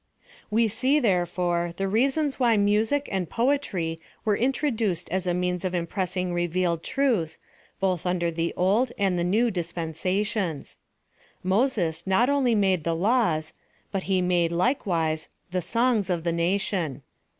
[0.49, 5.75] We see, therefore, the reasons why music and poetry were introduced as a means of
[5.75, 7.37] impressing revealed truth,
[7.79, 10.79] both under the old and the new dispensations.
[11.43, 13.53] Moses not only made the laws,
[13.91, 17.03] but he made, likewise, the songs of the nation.